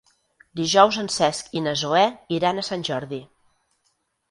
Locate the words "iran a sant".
2.39-2.89